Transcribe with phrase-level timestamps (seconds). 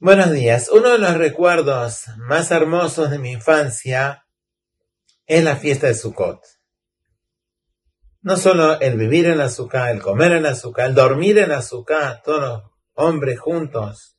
[0.00, 0.68] Buenos días.
[0.70, 4.24] Uno de los recuerdos más hermosos de mi infancia
[5.26, 6.40] es la fiesta de Sukkot.
[8.20, 9.50] No solo el vivir en la
[9.90, 10.56] el comer en la
[10.86, 12.62] el dormir en la Sukkah, todos los
[12.94, 14.16] hombres juntos,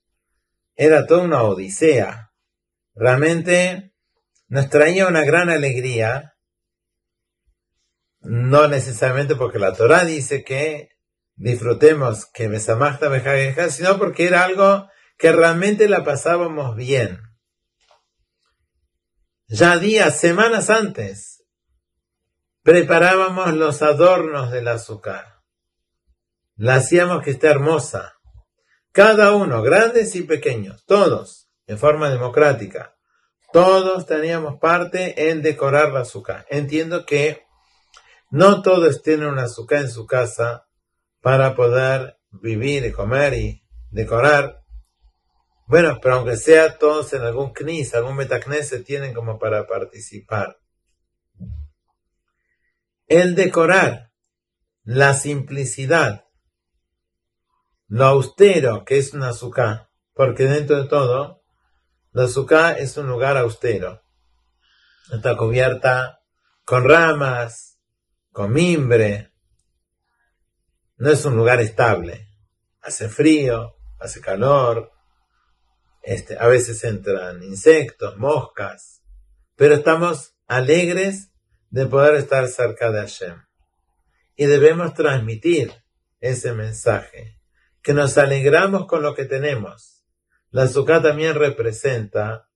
[0.75, 2.33] era toda una odisea.
[2.93, 3.93] Realmente
[4.49, 6.33] nos traía una gran alegría,
[8.19, 10.89] no necesariamente porque la Torah dice que
[11.35, 17.21] disfrutemos que Besamachta Bejageja, sino porque era algo que realmente la pasábamos bien.
[19.47, 21.43] Ya días, semanas antes,
[22.63, 25.41] preparábamos los adornos del azúcar.
[26.55, 28.13] La hacíamos que esté hermosa.
[28.93, 32.95] Cada uno, grandes y pequeños, todos, en forma democrática.
[33.51, 36.45] Todos teníamos parte en decorar la azúcar.
[36.49, 37.43] Entiendo que
[38.29, 40.69] no todos tienen un azúcar en su casa
[41.19, 44.63] para poder vivir y comer y decorar.
[45.69, 48.17] Bueno, pero aunque sea todos en algún CNIS, algún
[48.63, 50.59] se tienen como para participar.
[53.05, 54.11] El decorar,
[54.83, 56.25] la simplicidad,
[57.85, 61.43] lo austero que es un azúcar, porque dentro de todo,
[62.13, 64.01] la azúcar es un lugar austero.
[65.11, 66.23] Está cubierta
[66.65, 67.79] con ramas,
[68.31, 69.33] con mimbre.
[70.97, 72.27] No es un lugar estable.
[72.81, 74.93] Hace frío, hace calor,
[76.09, 79.03] este, a veces entran insectos, moscas,
[79.55, 81.29] pero estamos alegres
[81.69, 83.43] de poder estar cerca de Hashem.
[84.35, 85.71] Y debemos transmitir
[86.19, 87.39] ese mensaje,
[87.83, 90.03] que nos alegramos con lo que tenemos.
[90.49, 92.49] La azúcar también representa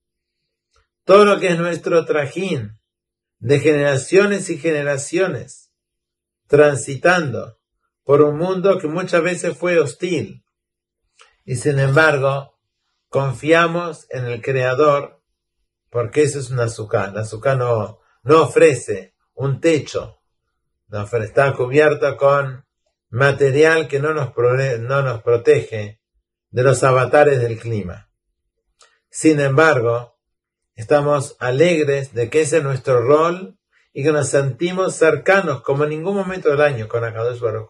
[1.03, 2.79] todo lo que es nuestro trajín
[3.38, 5.71] de generaciones y generaciones,
[6.47, 7.59] transitando
[8.03, 10.43] por un mundo que muchas veces fue hostil.
[11.45, 12.52] Y sin embargo,
[13.14, 15.22] confiamos en el Creador,
[15.91, 17.13] porque eso es un azúcar.
[17.13, 20.19] La azúcar no, no ofrece un techo,
[20.88, 22.66] no está cubierta con
[23.12, 24.35] material que no nos,
[24.79, 26.02] no nos protege
[26.50, 28.09] de los avatares del clima.
[29.12, 30.18] Sin embargo,
[30.73, 33.59] estamos alegres de que ese es nuestro rol
[33.94, 37.69] y que nos sentimos cercanos como en ningún momento del año con Akadosh Baruj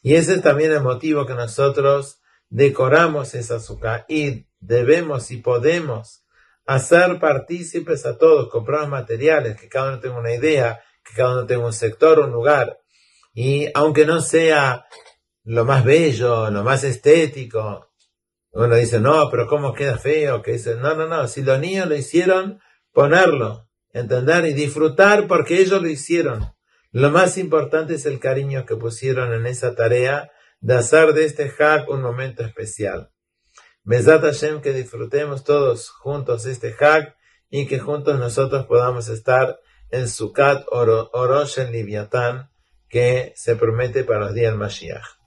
[0.00, 6.24] Y ese es también el motivo que nosotros decoramos esa azúcar y debemos y podemos
[6.66, 11.46] hacer partícipes a todos, comprar materiales, que cada uno tenga una idea, que cada uno
[11.46, 12.78] tenga un sector, un lugar.
[13.34, 14.86] Y aunque no sea
[15.44, 17.90] lo más bello, lo más estético,
[18.52, 20.40] uno dice, no, pero ¿cómo queda feo?
[20.40, 22.60] Que dice, no, no, no, si los niños lo hicieron,
[22.92, 26.54] ponerlo, entender y disfrutar porque ellos lo hicieron.
[26.92, 30.30] Lo más importante es el cariño que pusieron en esa tarea
[30.60, 33.10] de hacer de este hack un momento especial.
[33.86, 37.16] Besat Hashem, que disfrutemos todos juntos este hack
[37.50, 42.50] y que juntos nosotros podamos estar en Sukkot Orosh en Liviatán
[42.88, 45.23] que se promete para los días Mashiach.